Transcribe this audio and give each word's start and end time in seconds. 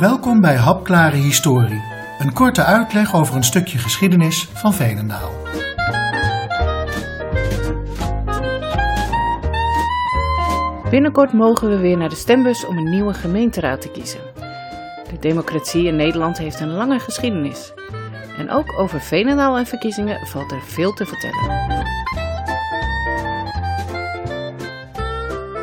Welkom 0.00 0.40
bij 0.40 0.56
Hapklare 0.56 1.16
Historie, 1.16 1.82
een 2.18 2.32
korte 2.32 2.64
uitleg 2.64 3.14
over 3.14 3.36
een 3.36 3.44
stukje 3.44 3.78
geschiedenis 3.78 4.48
van 4.52 4.74
Veenendaal. 4.74 5.30
Binnenkort 10.90 11.32
mogen 11.32 11.68
we 11.68 11.78
weer 11.78 11.96
naar 11.96 12.08
de 12.08 12.14
stembus 12.14 12.66
om 12.66 12.76
een 12.76 12.90
nieuwe 12.90 13.14
gemeenteraad 13.14 13.80
te 13.80 13.90
kiezen. 13.90 14.20
De 15.10 15.18
democratie 15.20 15.86
in 15.86 15.96
Nederland 15.96 16.38
heeft 16.38 16.60
een 16.60 16.72
lange 16.72 16.98
geschiedenis. 16.98 17.72
En 18.38 18.50
ook 18.50 18.78
over 18.78 19.00
Veenendaal 19.00 19.58
en 19.58 19.66
verkiezingen 19.66 20.26
valt 20.26 20.52
er 20.52 20.62
veel 20.62 20.92
te 20.92 21.06
vertellen. 21.06 21.79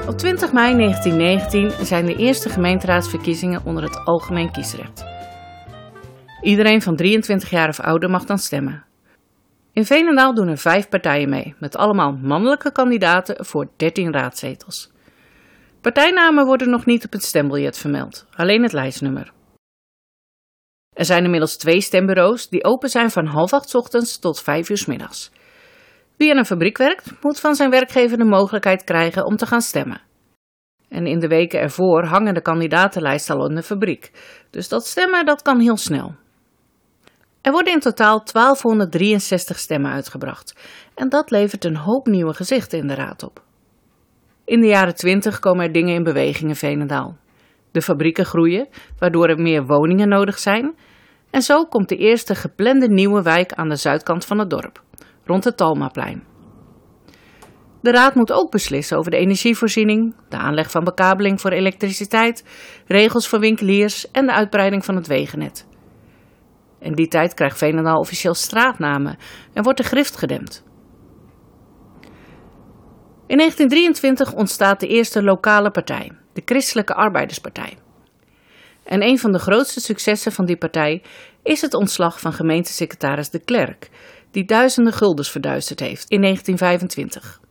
Op 0.07 0.17
20 0.17 0.53
mei 0.53 0.75
1919 0.75 1.85
zijn 1.85 2.05
de 2.05 2.15
eerste 2.15 2.49
gemeenteraadsverkiezingen 2.49 3.61
onder 3.65 3.83
het 3.83 4.05
algemeen 4.05 4.51
kiesrecht. 4.51 5.05
Iedereen 6.41 6.81
van 6.81 6.95
23 6.95 7.49
jaar 7.49 7.69
of 7.69 7.79
ouder 7.79 8.09
mag 8.09 8.25
dan 8.25 8.37
stemmen. 8.37 8.85
In 9.73 9.85
Veenendaal 9.85 10.33
doen 10.33 10.47
er 10.47 10.57
vijf 10.57 10.89
partijen 10.89 11.29
mee, 11.29 11.55
met 11.59 11.77
allemaal 11.77 12.11
mannelijke 12.11 12.71
kandidaten 12.71 13.45
voor 13.45 13.69
13 13.75 14.13
raadzetels. 14.13 14.91
Partijnamen 15.81 16.45
worden 16.45 16.69
nog 16.69 16.85
niet 16.85 17.05
op 17.05 17.11
het 17.11 17.23
stembiljet 17.23 17.77
vermeld, 17.77 18.25
alleen 18.35 18.63
het 18.63 18.73
lijstnummer. 18.73 19.31
Er 20.93 21.05
zijn 21.05 21.23
inmiddels 21.23 21.57
twee 21.57 21.81
stembureaus 21.81 22.49
die 22.49 22.63
open 22.63 22.89
zijn 22.89 23.11
van 23.11 23.25
half 23.25 23.53
acht 23.53 23.75
ochtends 23.75 24.19
tot 24.19 24.41
vijf 24.41 24.69
uur 24.69 24.83
middags. 24.87 25.31
Wie 26.17 26.29
in 26.29 26.37
een 26.37 26.45
fabriek 26.45 26.77
werkt, 26.77 27.11
moet 27.21 27.39
van 27.39 27.55
zijn 27.55 27.69
werkgever 27.69 28.17
de 28.17 28.23
mogelijkheid 28.23 28.83
krijgen 28.83 29.25
om 29.25 29.35
te 29.35 29.45
gaan 29.45 29.61
stemmen. 29.61 30.06
En 30.89 31.07
in 31.07 31.19
de 31.19 31.27
weken 31.27 31.59
ervoor 31.59 32.03
hangen 32.03 32.33
de 32.33 32.41
kandidatenlijsten 32.41 33.35
al 33.35 33.49
in 33.49 33.55
de 33.55 33.63
fabriek, 33.63 34.11
dus 34.49 34.69
dat 34.69 34.85
stemmen 34.85 35.25
dat 35.25 35.41
kan 35.41 35.59
heel 35.59 35.77
snel. 35.77 36.15
Er 37.41 37.51
worden 37.51 37.73
in 37.73 37.79
totaal 37.79 38.23
1263 38.23 39.59
stemmen 39.59 39.91
uitgebracht 39.91 40.55
en 40.95 41.09
dat 41.09 41.31
levert 41.31 41.65
een 41.65 41.77
hoop 41.77 42.07
nieuwe 42.07 42.33
gezichten 42.33 42.79
in 42.79 42.87
de 42.87 42.95
raad 42.95 43.23
op. 43.23 43.43
In 44.45 44.61
de 44.61 44.67
jaren 44.67 44.95
20 44.95 45.39
komen 45.39 45.65
er 45.65 45.71
dingen 45.71 45.95
in 45.95 46.03
beweging 46.03 46.49
in 46.49 46.55
Veenendaal. 46.55 47.17
De 47.71 47.81
fabrieken 47.81 48.25
groeien, 48.25 48.67
waardoor 48.99 49.27
er 49.27 49.41
meer 49.41 49.65
woningen 49.65 50.09
nodig 50.09 50.39
zijn. 50.39 50.75
En 51.29 51.41
zo 51.41 51.65
komt 51.65 51.89
de 51.89 51.97
eerste 51.97 52.35
geplande 52.35 52.87
nieuwe 52.87 53.21
wijk 53.21 53.53
aan 53.53 53.69
de 53.69 53.75
zuidkant 53.75 54.25
van 54.25 54.39
het 54.39 54.49
dorp, 54.49 54.83
rond 55.25 55.43
het 55.43 55.57
Talmaplein. 55.57 56.23
De 57.87 57.93
raad 57.93 58.15
moet 58.15 58.31
ook 58.31 58.51
beslissen 58.51 58.97
over 58.97 59.11
de 59.11 59.17
energievoorziening, 59.17 60.15
de 60.29 60.37
aanleg 60.37 60.71
van 60.71 60.83
bekabeling 60.83 61.41
voor 61.41 61.51
elektriciteit, 61.51 62.43
regels 62.87 63.27
voor 63.27 63.39
winkeliers 63.39 64.11
en 64.11 64.25
de 64.25 64.33
uitbreiding 64.33 64.85
van 64.85 64.95
het 64.95 65.07
wegennet. 65.07 65.67
In 66.79 66.93
die 66.93 67.07
tijd 67.07 67.33
krijgt 67.33 67.57
Veenendaal 67.57 67.99
officieel 67.99 68.33
straatnamen 68.33 69.17
en 69.53 69.63
wordt 69.63 69.77
de 69.77 69.83
grift 69.83 70.17
gedempt. 70.17 70.63
In 73.27 73.37
1923 73.37 74.33
ontstaat 74.33 74.79
de 74.79 74.87
eerste 74.87 75.23
lokale 75.23 75.71
partij, 75.71 76.11
de 76.33 76.41
Christelijke 76.45 76.93
Arbeiderspartij. 76.93 77.77
En 78.83 79.03
een 79.03 79.19
van 79.19 79.31
de 79.31 79.39
grootste 79.39 79.79
successen 79.79 80.31
van 80.31 80.45
die 80.45 80.57
partij 80.57 81.03
is 81.43 81.61
het 81.61 81.73
ontslag 81.73 82.19
van 82.19 82.33
gemeentesecretaris 82.33 83.29
De 83.29 83.39
Klerk, 83.39 83.89
die 84.31 84.45
duizenden 84.45 84.93
guldens 84.93 85.31
verduisterd 85.31 85.79
heeft 85.79 86.09
in 86.09 86.21
1925. 86.21 87.45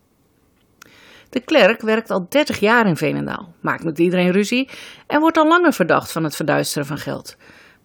De 1.31 1.41
Klerk 1.41 1.81
werkt 1.81 2.11
al 2.11 2.27
30 2.29 2.59
jaar 2.59 2.87
in 2.87 2.97
Veenendaal, 2.97 3.55
maakt 3.61 3.85
met 3.85 3.99
iedereen 3.99 4.31
ruzie 4.31 4.69
en 5.07 5.21
wordt 5.21 5.37
al 5.37 5.49
langer 5.49 5.73
verdacht 5.73 6.13
van 6.13 6.25
het 6.25 6.37
verduisteren 6.37 6.87
van 6.87 6.99
geld. 6.99 7.37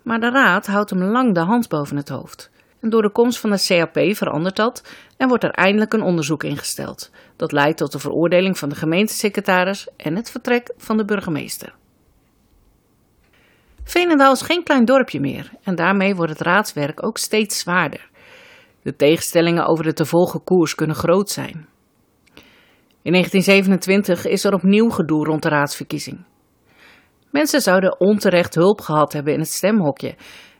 Maar 0.01 0.19
de 0.19 0.29
raad 0.29 0.65
houdt 0.65 0.89
hem 0.89 1.03
lang 1.03 1.33
de 1.33 1.39
hand 1.39 1.69
boven 1.69 1.97
het 1.97 2.09
hoofd. 2.09 2.49
En 2.81 2.89
door 2.89 3.01
de 3.01 3.09
komst 3.09 3.39
van 3.39 3.49
de 3.49 3.63
CAP 3.67 4.15
verandert 4.15 4.55
dat 4.55 4.83
en 5.17 5.27
wordt 5.27 5.43
er 5.43 5.51
eindelijk 5.51 5.93
een 5.93 6.01
onderzoek 6.01 6.43
ingesteld. 6.43 7.11
Dat 7.35 7.51
leidt 7.51 7.77
tot 7.77 7.91
de 7.91 7.99
veroordeling 7.99 8.57
van 8.57 8.69
de 8.69 8.75
gemeentesecretaris 8.75 9.87
en 9.97 10.15
het 10.15 10.31
vertrek 10.31 10.73
van 10.77 10.97
de 10.97 11.05
burgemeester. 11.05 11.73
Veenendaal 13.83 14.31
is 14.31 14.41
geen 14.41 14.63
klein 14.63 14.85
dorpje 14.85 15.19
meer 15.19 15.51
en 15.63 15.75
daarmee 15.75 16.15
wordt 16.15 16.31
het 16.31 16.41
raadswerk 16.41 17.05
ook 17.05 17.17
steeds 17.17 17.59
zwaarder. 17.59 18.09
De 18.81 18.95
tegenstellingen 18.95 19.65
over 19.65 19.83
de 19.83 19.93
te 19.93 20.05
volgen 20.05 20.43
koers 20.43 20.75
kunnen 20.75 20.95
groot 20.95 21.29
zijn. 21.29 21.67
In 23.03 23.11
1927 23.11 24.25
is 24.25 24.43
er 24.43 24.53
opnieuw 24.53 24.89
gedoe 24.89 25.25
rond 25.25 25.43
de 25.43 25.49
raadsverkiezing. 25.49 26.25
Mensen 27.31 27.61
zouden 27.61 27.99
onterecht 27.99 28.55
hulp 28.55 28.81
gehad 28.81 29.13
hebben 29.13 29.33
in 29.33 29.39
het 29.39 29.49
stemhokje 29.49 30.15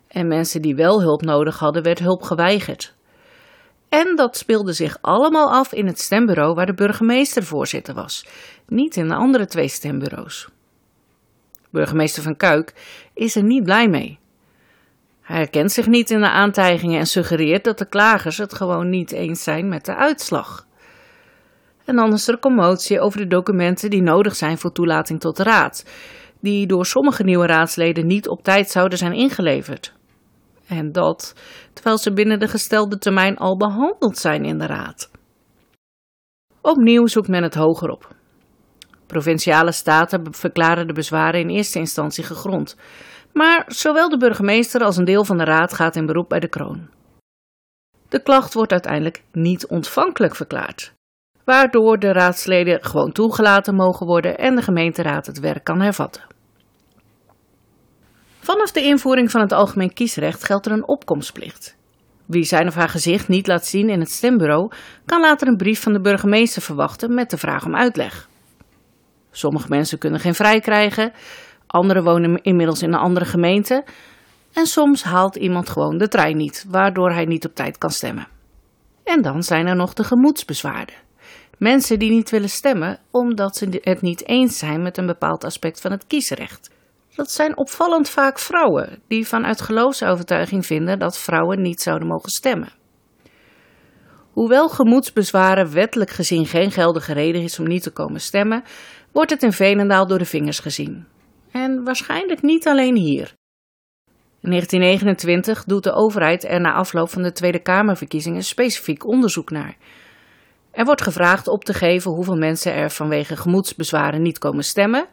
en 0.08 0.28
mensen 0.28 0.62
die 0.62 0.76
wel 0.76 1.02
hulp 1.02 1.22
nodig 1.22 1.60
hadden, 1.60 1.84
werd 1.84 2.00
hulp 2.00 2.22
geweigerd. 2.22 2.96
En 3.90 4.16
dat 4.16 4.38
speelde 4.38 4.74
zich 4.74 4.98
allemaal 5.02 5.52
af 5.52 5.74
in 5.74 5.88
het 5.88 6.00
stembureau 6.00 6.54
waar 6.54 6.66
de 6.66 6.74
burgemeester 6.74 7.44
voorzitter 7.44 7.94
was, 7.94 8.26
niet 8.68 8.96
in 8.96 9.08
de 9.08 9.16
andere 9.16 9.46
twee 9.46 9.68
stembureaus. 9.68 10.50
Burgemeester 11.70 12.24
van 12.24 12.38
Kuik 12.38 12.74
is 13.14 13.36
er 13.36 13.44
niet 13.44 13.64
blij 13.64 13.88
mee. 13.88 14.20
Hij 15.22 15.38
herkent 15.38 15.72
zich 15.72 15.88
niet 15.88 16.10
in 16.10 16.20
de 16.20 16.30
aantijgingen 16.30 17.00
en 17.00 17.06
suggereert 17.06 17.64
dat 17.64 17.78
de 17.78 17.90
klagers 17.90 18.38
het 18.38 18.54
gewoon 18.54 18.90
niet 18.90 19.12
eens 19.12 19.44
zijn 19.44 19.70
met 19.70 19.86
de 19.86 19.96
uitslag. 19.96 20.66
En 21.86 21.96
dan 21.96 22.14
is 22.14 22.28
er 22.28 22.40
commotie 22.40 23.00
over 23.00 23.20
de 23.20 23.28
documenten 23.28 23.90
die 23.90 24.02
nodig 24.02 24.36
zijn 24.36 24.58
voor 24.58 24.72
toelating 24.72 25.20
tot 25.20 25.38
de 25.38 25.44
raad, 25.44 25.86
die 26.40 26.68
door 26.68 26.86
sommige 26.86 27.24
nieuwe 27.24 27.46
raadsleden 27.46 28.08
niet 28.08 28.28
op 28.28 28.44
tijd 28.44 28.70
zouden 28.70 28.98
zijn 28.98 29.14
ingeleverd. 29.14 29.94
En 30.68 30.92
dat 30.92 31.36
terwijl 31.74 31.98
ze 31.98 32.14
binnen 32.14 32.40
de 32.40 32.48
gestelde 32.48 32.98
termijn 32.98 33.38
al 33.38 33.58
behandeld 33.58 34.18
zijn 34.18 34.46
in 34.46 34.58
de 34.58 34.66
Raad. 34.66 35.12
Opnieuw 36.62 37.08
zoekt 37.08 37.28
men 37.28 37.44
het 37.44 37.56
hoger 37.56 37.90
op. 37.90 38.16
Provinciale 39.08 39.72
staten 39.72 40.34
verklaren 40.34 40.88
de 40.88 40.94
bezwaren 40.94 41.40
in 41.40 41.50
eerste 41.50 41.80
instantie 41.80 42.24
gegrond. 42.24 42.76
Maar 43.34 43.64
zowel 43.68 44.10
de 44.10 44.18
burgemeester 44.18 44.84
als 44.84 44.98
een 44.98 45.06
deel 45.06 45.26
van 45.26 45.38
de 45.38 45.44
raad 45.44 45.74
gaat 45.74 45.96
in 45.96 46.06
beroep 46.06 46.30
bij 46.30 46.40
de 46.40 46.50
kroon. 46.50 46.90
De 48.10 48.22
klacht 48.22 48.54
wordt 48.54 48.72
uiteindelijk 48.72 49.24
niet 49.32 49.68
ontvankelijk 49.68 50.36
verklaard, 50.36 50.94
waardoor 51.46 52.00
de 52.00 52.12
raadsleden 52.12 52.84
gewoon 52.84 53.12
toegelaten 53.12 53.76
mogen 53.76 54.06
worden 54.06 54.38
en 54.38 54.56
de 54.56 54.62
gemeenteraad 54.62 55.26
het 55.26 55.40
werk 55.40 55.64
kan 55.64 55.82
hervatten. 55.82 56.24
Vanaf 58.40 58.72
de 58.72 58.82
invoering 58.82 59.32
van 59.32 59.42
het 59.42 59.52
algemeen 59.52 59.94
kiesrecht 59.94 60.44
geldt 60.44 60.66
er 60.66 60.72
een 60.72 60.88
opkomstplicht. 60.88 61.78
Wie 62.26 62.44
zijn 62.44 62.68
of 62.68 62.76
haar 62.76 62.90
gezicht 62.90 63.28
niet 63.28 63.48
laat 63.48 63.66
zien 63.66 63.90
in 63.90 64.00
het 64.00 64.12
stembureau, 64.12 64.72
kan 65.06 65.22
later 65.22 65.48
een 65.48 65.58
brief 65.58 65.82
van 65.82 65.94
de 65.94 66.02
burgemeester 66.02 66.62
verwachten 66.62 67.14
met 67.14 67.30
de 67.30 67.38
vraag 67.38 67.66
om 67.66 67.76
uitleg. 67.76 68.30
Sommige 69.32 69.70
mensen 69.70 69.98
kunnen 69.98 70.20
geen 70.20 70.36
vrij 70.36 70.60
krijgen, 70.60 71.12
anderen 71.68 72.04
wonen 72.04 72.42
inmiddels 72.42 72.82
in 72.82 72.94
een 72.94 73.00
andere 73.00 73.26
gemeente 73.26 73.86
en 74.54 74.66
soms 74.66 75.04
haalt 75.04 75.36
iemand 75.36 75.70
gewoon 75.70 75.98
de 75.98 76.08
trein 76.08 76.38
niet, 76.38 76.66
waardoor 76.70 77.12
hij 77.12 77.26
niet 77.26 77.46
op 77.46 77.56
tijd 77.56 77.78
kan 77.78 77.90
stemmen. 77.90 78.28
En 79.04 79.22
dan 79.22 79.44
zijn 79.44 79.68
er 79.68 79.76
nog 79.76 79.94
de 79.94 80.04
gemoedsbezwaarden. 80.04 80.96
Mensen 81.62 82.00
die 82.00 82.12
niet 82.12 82.30
willen 82.30 82.50
stemmen 82.50 83.00
omdat 83.12 83.56
ze 83.56 83.80
het 83.82 84.02
niet 84.02 84.28
eens 84.28 84.58
zijn 84.58 84.82
met 84.82 84.98
een 84.98 85.06
bepaald 85.06 85.44
aspect 85.44 85.82
van 85.82 85.92
het 85.92 86.08
kiesrecht. 86.08 86.70
Dat 87.16 87.32
zijn 87.32 87.58
opvallend 87.58 88.10
vaak 88.10 88.40
vrouwen 88.40 89.02
die 89.08 89.28
vanuit 89.28 89.62
geloofsovertuiging 89.62 90.66
vinden 90.66 91.00
dat 91.00 91.18
vrouwen 91.18 91.62
niet 91.62 91.82
zouden 91.82 92.08
mogen 92.08 92.30
stemmen. 92.30 92.72
Hoewel 94.32 94.70
gemoedsbezwaren 94.70 95.74
wettelijk 95.74 96.10
gezien 96.10 96.46
geen 96.46 96.72
geldige 96.72 97.14
reden 97.14 97.42
is 97.42 97.60
om 97.60 97.68
niet 97.68 97.84
te 97.84 97.92
komen 97.92 98.22
stemmen, 98.22 98.64
wordt 99.12 99.32
het 99.32 99.44
in 99.44 99.54
Veenendaal 99.54 100.08
door 100.08 100.20
de 100.20 100.26
vingers 100.26 100.60
gezien. 100.60 101.06
En 101.52 101.84
waarschijnlijk 101.84 102.42
niet 102.42 102.68
alleen 102.68 102.96
hier. 102.96 103.34
In 104.40 104.50
1929 104.50 105.64
doet 105.64 105.84
de 105.84 105.94
overheid 105.94 106.44
er 106.44 106.62
na 106.62 106.74
afloop 106.74 107.10
van 107.10 107.22
de 107.22 107.32
Tweede 107.32 107.62
Kamerverkiezingen 107.62 108.44
specifiek 108.44 109.06
onderzoek 109.06 109.50
naar. 109.50 109.78
Er 110.72 110.86
wordt 110.86 111.02
gevraagd 111.02 111.48
op 111.48 111.64
te 111.64 111.74
geven 111.74 112.12
hoeveel 112.12 112.36
mensen 112.36 112.74
er 112.74 112.90
vanwege 112.90 113.38
gemoedsbezwaren 113.38 114.22
niet 114.22 114.38
komen 114.38 114.64
stemmen, 114.64 115.06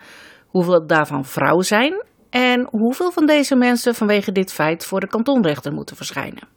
hoeveel 0.47 0.87
daarvan 0.87 1.25
vrouwen 1.25 1.65
zijn 1.65 2.03
en 2.31 2.69
hoeveel 2.71 3.13
van 3.13 3.27
deze 3.27 3.57
mensen 3.57 3.95
vanwege 3.95 4.33
dit 4.33 4.53
feit 4.53 4.85
voor 4.85 5.01
de 5.01 5.09
kantonrechter 5.09 5.73
moeten 5.73 5.97
verschijnen. 5.97 6.49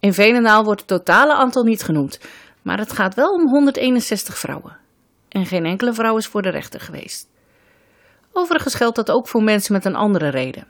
In 0.00 0.12
Venendaal 0.12 0.64
wordt 0.64 0.80
het 0.80 0.88
totale 0.88 1.34
aantal 1.34 1.62
niet 1.62 1.82
genoemd, 1.82 2.20
maar 2.62 2.78
het 2.78 2.92
gaat 2.92 3.14
wel 3.14 3.30
om 3.30 3.48
161 3.48 4.38
vrouwen. 4.38 4.76
En 5.28 5.46
geen 5.46 5.64
enkele 5.64 5.92
vrouw 5.92 6.16
is 6.16 6.26
voor 6.26 6.42
de 6.42 6.50
rechter 6.50 6.80
geweest. 6.80 7.28
Overigens 8.32 8.74
geldt 8.74 8.96
dat 8.96 9.10
ook 9.10 9.28
voor 9.28 9.42
mensen 9.42 9.72
met 9.72 9.84
een 9.84 9.96
andere 9.96 10.28
reden. 10.28 10.66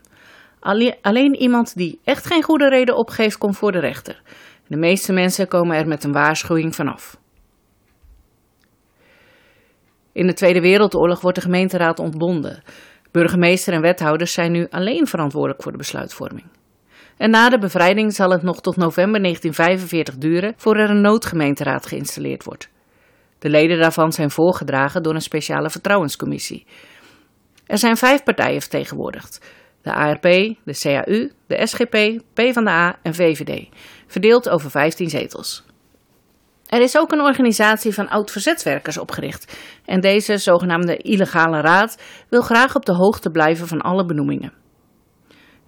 Alleen 1.01 1.35
iemand 1.35 1.75
die 1.75 1.99
echt 2.03 2.25
geen 2.25 2.43
goede 2.43 2.69
reden 2.69 2.95
opgeeft, 2.95 3.37
komt 3.37 3.57
voor 3.57 3.71
de 3.71 3.79
rechter. 3.79 4.21
De 4.67 4.77
meeste 4.77 5.13
mensen 5.13 5.47
komen 5.47 5.77
er 5.77 5.87
met 5.87 6.03
een 6.03 6.11
waarschuwing 6.11 6.75
vanaf. 6.75 7.17
In 10.19 10.27
de 10.27 10.33
Tweede 10.33 10.61
Wereldoorlog 10.61 11.21
wordt 11.21 11.37
de 11.37 11.43
gemeenteraad 11.43 11.99
ontbonden. 11.99 12.63
Burgemeester 13.11 13.73
en 13.73 13.81
wethouders 13.81 14.33
zijn 14.33 14.51
nu 14.51 14.67
alleen 14.69 15.07
verantwoordelijk 15.07 15.63
voor 15.63 15.71
de 15.71 15.77
besluitvorming. 15.77 16.45
En 17.17 17.29
na 17.29 17.49
de 17.49 17.57
bevrijding 17.57 18.13
zal 18.13 18.29
het 18.29 18.41
nog 18.41 18.61
tot 18.61 18.75
november 18.75 19.21
1945 19.21 20.17
duren 20.17 20.53
voor 20.57 20.75
er 20.75 20.89
een 20.89 21.01
noodgemeenteraad 21.01 21.85
geïnstalleerd 21.85 22.43
wordt. 22.43 22.69
De 23.39 23.49
leden 23.49 23.79
daarvan 23.79 24.11
zijn 24.11 24.31
voorgedragen 24.31 25.03
door 25.03 25.15
een 25.15 25.21
speciale 25.21 25.69
vertrouwenscommissie. 25.69 26.65
Er 27.65 27.77
zijn 27.77 27.97
vijf 27.97 28.23
partijen 28.23 28.61
vertegenwoordigd: 28.61 29.45
de 29.81 29.93
ARP, 29.93 30.23
de 30.63 30.79
CAU, 30.79 31.31
de 31.47 31.65
SGP, 31.67 32.23
PvdA 32.33 32.99
en 33.01 33.13
VVD, 33.13 33.67
verdeeld 34.07 34.49
over 34.49 34.69
15 34.69 35.09
zetels. 35.09 35.63
Er 36.69 36.81
is 36.81 36.97
ook 36.97 37.11
een 37.11 37.21
organisatie 37.21 37.93
van 37.93 38.09
oud-verzetswerkers 38.09 38.97
opgericht 38.97 39.57
en 39.85 39.99
deze 39.99 40.37
zogenaamde 40.37 40.97
illegale 40.97 41.61
raad 41.61 42.01
wil 42.29 42.41
graag 42.41 42.75
op 42.75 42.85
de 42.85 42.93
hoogte 42.93 43.29
blijven 43.29 43.67
van 43.67 43.81
alle 43.81 44.05
benoemingen. 44.05 44.53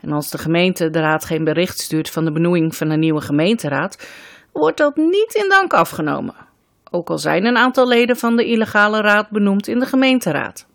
En 0.01 0.11
als 0.11 0.29
de 0.29 0.37
gemeente 0.37 0.89
de 0.89 0.99
raad 0.99 1.25
geen 1.25 1.43
bericht 1.43 1.79
stuurt 1.79 2.09
van 2.09 2.25
de 2.25 2.31
benoeming 2.31 2.75
van 2.75 2.89
een 2.89 2.99
nieuwe 2.99 3.21
gemeenteraad, 3.21 4.07
wordt 4.51 4.77
dat 4.77 4.95
niet 4.95 5.33
in 5.33 5.49
dank 5.49 5.73
afgenomen. 5.73 6.35
Ook 6.91 7.09
al 7.09 7.17
zijn 7.17 7.45
een 7.45 7.57
aantal 7.57 7.87
leden 7.87 8.17
van 8.17 8.35
de 8.35 8.45
illegale 8.45 9.01
raad 9.01 9.29
benoemd 9.29 9.67
in 9.67 9.79
de 9.79 9.85
gemeenteraad. 9.85 10.67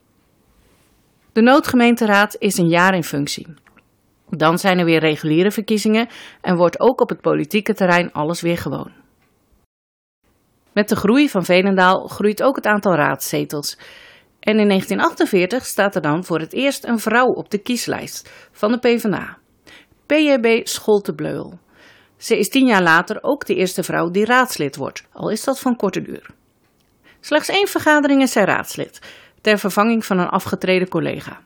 De 1.32 1.42
noodgemeenteraad 1.42 2.36
is 2.38 2.58
een 2.58 2.68
jaar 2.68 2.94
in 2.94 3.04
functie. 3.04 3.46
Dan 4.28 4.58
zijn 4.58 4.78
er 4.78 4.84
weer 4.84 5.00
reguliere 5.00 5.50
verkiezingen 5.50 6.08
en 6.40 6.56
wordt 6.56 6.80
ook 6.80 7.00
op 7.00 7.08
het 7.08 7.20
politieke 7.20 7.74
terrein 7.74 8.12
alles 8.12 8.40
weer 8.40 8.58
gewoon. 8.58 9.04
Met 10.76 10.88
de 10.88 10.96
groei 10.96 11.28
van 11.28 11.44
Veenendaal 11.44 12.06
groeit 12.06 12.42
ook 12.42 12.56
het 12.56 12.66
aantal 12.66 12.94
raadzetels. 12.94 13.78
En 14.40 14.58
in 14.58 14.68
1948 14.68 15.64
staat 15.64 15.94
er 15.94 16.02
dan 16.02 16.24
voor 16.24 16.40
het 16.40 16.52
eerst 16.52 16.84
een 16.84 16.98
vrouw 16.98 17.26
op 17.26 17.50
de 17.50 17.58
kieslijst 17.58 18.30
van 18.52 18.72
de 18.72 18.78
PvdA. 18.78 19.38
PJB 20.06 20.66
Scholtebleul. 20.66 21.58
Ze 22.16 22.38
is 22.38 22.48
tien 22.48 22.66
jaar 22.66 22.82
later 22.82 23.18
ook 23.22 23.46
de 23.46 23.54
eerste 23.54 23.82
vrouw 23.82 24.10
die 24.10 24.24
raadslid 24.24 24.76
wordt, 24.76 25.04
al 25.12 25.30
is 25.30 25.44
dat 25.44 25.60
van 25.60 25.76
korte 25.76 26.02
duur. 26.02 26.30
Slechts 27.20 27.48
één 27.48 27.68
vergadering 27.68 28.22
is 28.22 28.32
zij 28.32 28.44
raadslid, 28.44 28.98
ter 29.40 29.58
vervanging 29.58 30.04
van 30.04 30.18
een 30.18 30.28
afgetreden 30.28 30.88
collega. 30.88 31.40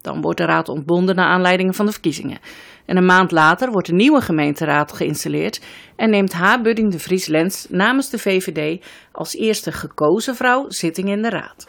Dan 0.00 0.20
wordt 0.20 0.38
de 0.38 0.44
raad 0.44 0.68
ontbonden 0.68 1.16
naar 1.16 1.28
aanleiding 1.28 1.76
van 1.76 1.86
de 1.86 1.92
verkiezingen. 1.92 2.38
En 2.86 2.96
een 2.96 3.06
maand 3.06 3.30
later 3.30 3.70
wordt 3.70 3.88
een 3.88 3.96
nieuwe 3.96 4.20
gemeenteraad 4.20 4.92
geïnstalleerd 4.92 5.60
en 5.96 6.10
neemt 6.10 6.32
H. 6.32 6.62
Budding 6.62 6.92
de 6.92 6.98
Vries 6.98 7.26
Lens 7.26 7.66
namens 7.70 8.10
de 8.10 8.18
VVD 8.18 8.84
als 9.12 9.36
eerste 9.36 9.72
gekozen 9.72 10.36
vrouw 10.36 10.64
zitting 10.68 11.08
in 11.08 11.22
de 11.22 11.28
raad. 11.28 11.66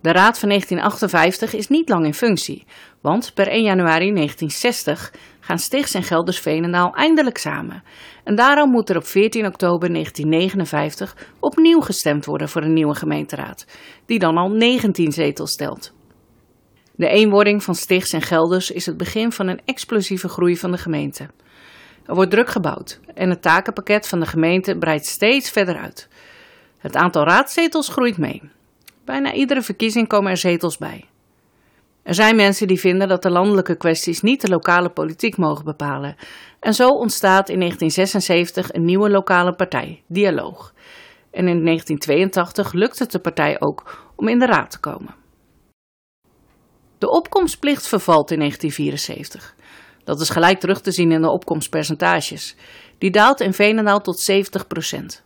De 0.00 0.12
raad 0.12 0.38
van 0.38 0.48
1958 0.48 1.54
is 1.54 1.68
niet 1.68 1.88
lang 1.88 2.04
in 2.04 2.14
functie, 2.14 2.64
want 3.00 3.34
per 3.34 3.48
1 3.48 3.62
januari 3.62 4.12
1960 4.12 5.12
gaan 5.40 5.58
Stichts 5.58 5.94
en 5.94 6.02
Gelders 6.02 6.38
Veenendaal 6.38 6.94
eindelijk 6.94 7.38
samen. 7.38 7.82
En 8.24 8.34
daarom 8.34 8.70
moet 8.70 8.90
er 8.90 8.96
op 8.96 9.06
14 9.06 9.46
oktober 9.46 9.92
1959 9.92 11.16
opnieuw 11.40 11.80
gestemd 11.80 12.24
worden 12.24 12.48
voor 12.48 12.62
een 12.62 12.72
nieuwe 12.72 12.94
gemeenteraad, 12.94 13.66
die 14.06 14.18
dan 14.18 14.36
al 14.36 14.48
19 14.48 15.12
zetels 15.12 15.52
stelt. 15.52 15.92
De 16.96 17.08
eenwording 17.08 17.62
van 17.62 17.74
Stichts 17.74 18.12
en 18.12 18.22
Gelders 18.22 18.70
is 18.70 18.86
het 18.86 18.96
begin 18.96 19.32
van 19.32 19.46
een 19.46 19.60
explosieve 19.64 20.28
groei 20.28 20.56
van 20.56 20.70
de 20.70 20.78
gemeente. 20.78 21.28
Er 22.06 22.14
wordt 22.14 22.30
druk 22.30 22.48
gebouwd 22.48 23.00
en 23.14 23.30
het 23.30 23.42
takenpakket 23.42 24.08
van 24.08 24.20
de 24.20 24.26
gemeente 24.26 24.78
breidt 24.78 25.06
steeds 25.06 25.50
verder 25.50 25.76
uit. 25.76 26.08
Het 26.78 26.96
aantal 26.96 27.24
raadzetels 27.24 27.88
groeit 27.88 28.18
mee. 28.18 28.42
Bijna 29.04 29.32
iedere 29.32 29.62
verkiezing 29.62 30.08
komen 30.08 30.30
er 30.30 30.36
zetels 30.36 30.78
bij. 30.78 31.04
Er 32.02 32.14
zijn 32.14 32.36
mensen 32.36 32.66
die 32.66 32.80
vinden 32.80 33.08
dat 33.08 33.22
de 33.22 33.30
landelijke 33.30 33.76
kwesties 33.76 34.20
niet 34.20 34.40
de 34.40 34.48
lokale 34.48 34.90
politiek 34.90 35.36
mogen 35.36 35.64
bepalen. 35.64 36.16
En 36.60 36.74
zo 36.74 36.88
ontstaat 36.88 37.48
in 37.48 37.58
1976 37.58 38.72
een 38.72 38.84
nieuwe 38.84 39.10
lokale 39.10 39.54
partij, 39.54 40.02
Dialoog. 40.06 40.72
En 41.30 41.48
in 41.48 41.64
1982 41.64 42.72
lukt 42.72 42.98
het 42.98 43.12
de 43.12 43.18
partij 43.18 43.60
ook 43.60 44.04
om 44.16 44.28
in 44.28 44.38
de 44.38 44.46
raad 44.46 44.70
te 44.70 44.80
komen. 44.80 45.23
De 47.04 47.10
opkomstplicht 47.10 47.86
vervalt 47.86 48.30
in 48.30 48.38
1974. 48.38 49.54
Dat 50.04 50.20
is 50.20 50.30
gelijk 50.30 50.60
terug 50.60 50.80
te 50.80 50.90
zien 50.90 51.12
in 51.12 51.20
de 51.20 51.30
opkomstpercentages. 51.30 52.56
Die 52.98 53.10
daalt 53.10 53.40
in 53.40 53.52
Veenendaal 53.52 54.00
tot 54.00 54.30
70% 54.30 55.22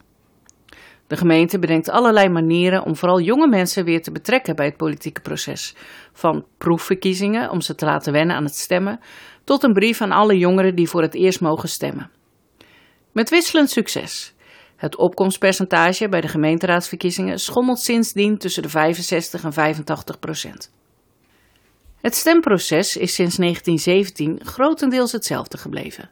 De 1.07 1.17
gemeente 1.17 1.59
bedenkt 1.59 1.89
allerlei 1.89 2.29
manieren 2.29 2.85
om 2.85 2.97
vooral 2.97 3.21
jonge 3.21 3.49
mensen 3.49 3.85
weer 3.85 4.03
te 4.03 4.13
betrekken 4.13 4.57
bij 4.57 4.67
het 4.67 4.77
politieke 4.77 5.21
proces. 5.21 5.75
Van 6.13 6.45
proefverkiezingen 6.57 7.51
om 7.51 7.61
ze 7.61 7.75
te 7.75 7.85
laten 7.85 8.13
wennen 8.13 8.37
aan 8.37 8.45
het 8.45 8.57
stemmen, 8.57 9.01
tot 9.45 9.63
een 9.63 9.73
brief 9.73 10.01
aan 10.01 10.13
alle 10.13 10.39
jongeren 10.39 10.75
die 10.75 10.89
voor 10.89 11.03
het 11.03 11.15
eerst 11.15 11.41
mogen 11.41 11.69
stemmen. 11.69 12.11
Met 13.13 13.31
wisselend 13.31 13.71
succes. 13.71 14.35
Het 14.77 14.97
opkomstpercentage 14.97 16.09
bij 16.09 16.21
de 16.21 16.29
gemeenteraadsverkiezingen 16.29 17.39
schommelt 17.39 17.81
sindsdien 17.81 18.39
tussen 18.39 18.63
de 18.63 18.69
65 18.69 19.45
en 19.45 19.53
85 19.53 20.19
procent. 20.19 20.77
Het 22.01 22.15
stemproces 22.15 22.97
is 22.97 23.15
sinds 23.15 23.37
1917 23.37 24.41
grotendeels 24.45 25.13
hetzelfde 25.13 25.59
gebleven. 25.59 26.11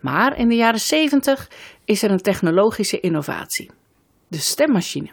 Maar 0.00 0.38
in 0.38 0.48
de 0.48 0.54
jaren 0.54 0.80
70 0.80 1.50
is 1.84 2.02
er 2.02 2.10
een 2.10 2.22
technologische 2.22 3.00
innovatie: 3.00 3.70
de 4.28 4.38
stemmachine. 4.38 5.10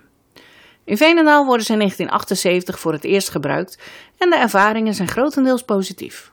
In 0.83 0.97
Veenendaal 0.97 1.45
worden 1.45 1.65
ze 1.65 1.71
in 1.71 1.77
1978 1.77 2.79
voor 2.79 2.93
het 2.93 3.03
eerst 3.03 3.29
gebruikt 3.29 3.81
en 4.17 4.29
de 4.29 4.35
ervaringen 4.35 4.93
zijn 4.93 5.07
grotendeels 5.07 5.63
positief. 5.63 6.31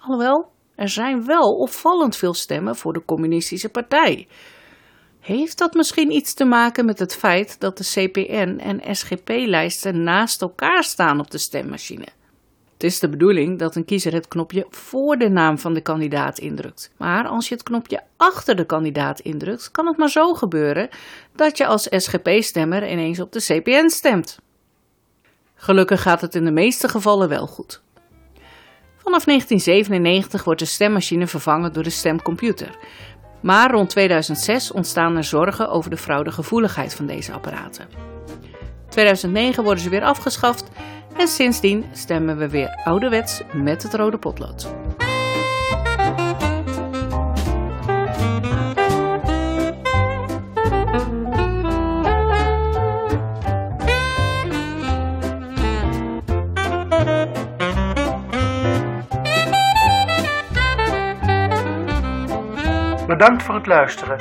Alhoewel, 0.00 0.50
er 0.74 0.88
zijn 0.88 1.26
wel 1.26 1.56
opvallend 1.56 2.16
veel 2.16 2.34
stemmen 2.34 2.76
voor 2.76 2.92
de 2.92 3.04
Communistische 3.04 3.68
Partij. 3.68 4.28
Heeft 5.20 5.58
dat 5.58 5.74
misschien 5.74 6.10
iets 6.10 6.34
te 6.34 6.44
maken 6.44 6.84
met 6.84 6.98
het 6.98 7.16
feit 7.16 7.60
dat 7.60 7.78
de 7.78 7.84
CPN 7.84 8.58
en 8.58 8.96
SGP-lijsten 8.96 10.02
naast 10.02 10.42
elkaar 10.42 10.84
staan 10.84 11.20
op 11.20 11.30
de 11.30 11.38
stemmachine? 11.38 12.06
Het 12.76 12.84
is 12.84 12.98
de 12.98 13.08
bedoeling 13.08 13.58
dat 13.58 13.76
een 13.76 13.84
kiezer 13.84 14.12
het 14.12 14.28
knopje 14.28 14.66
voor 14.70 15.16
de 15.16 15.28
naam 15.28 15.58
van 15.58 15.74
de 15.74 15.80
kandidaat 15.80 16.38
indrukt. 16.38 16.90
Maar 16.96 17.26
als 17.26 17.48
je 17.48 17.54
het 17.54 17.62
knopje 17.62 18.02
achter 18.16 18.56
de 18.56 18.64
kandidaat 18.64 19.20
indrukt, 19.20 19.70
kan 19.70 19.86
het 19.86 19.96
maar 19.96 20.10
zo 20.10 20.34
gebeuren 20.34 20.88
dat 21.34 21.58
je 21.58 21.66
als 21.66 21.86
SGP-stemmer 21.90 22.90
ineens 22.90 23.20
op 23.20 23.32
de 23.32 23.40
CPN 23.40 23.88
stemt. 23.88 24.38
Gelukkig 25.54 26.02
gaat 26.02 26.20
het 26.20 26.34
in 26.34 26.44
de 26.44 26.50
meeste 26.50 26.88
gevallen 26.88 27.28
wel 27.28 27.46
goed. 27.46 27.82
Vanaf 28.96 29.24
1997 29.24 30.44
wordt 30.44 30.60
de 30.60 30.66
stemmachine 30.66 31.26
vervangen 31.26 31.72
door 31.72 31.82
de 31.82 31.90
stemcomputer. 31.90 32.78
Maar 33.40 33.70
rond 33.70 33.90
2006 33.90 34.72
ontstaan 34.72 35.16
er 35.16 35.24
zorgen 35.24 35.70
over 35.70 35.90
de 35.90 35.96
fraudegevoeligheid 35.96 36.94
van 36.94 37.06
deze 37.06 37.32
apparaten. 37.32 37.88
2009 38.88 39.64
worden 39.64 39.82
ze 39.82 39.88
weer 39.90 40.04
afgeschaft 40.04 40.70
en 41.18 41.28
sindsdien 41.28 41.84
stemmen 41.92 42.36
we 42.36 42.48
weer 42.48 42.80
ouderwets 42.84 43.42
met 43.52 43.82
het 43.82 43.94
rode 43.94 44.18
potlood. 44.18 44.74
Bedankt 63.06 63.42
voor 63.42 63.54
het 63.54 63.66
luisteren. 63.66 64.18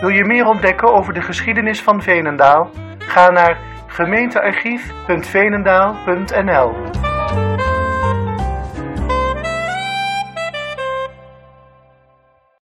Wil 0.00 0.08
je 0.08 0.24
meer 0.24 0.46
ontdekken 0.46 0.94
over 0.94 1.14
de 1.14 1.22
geschiedenis 1.22 1.82
van 1.82 2.02
Veenendaal? 2.02 2.70
Ga 2.98 3.30
naar 3.30 3.69
gemeentearchief.veenendaal.nl 3.90 6.89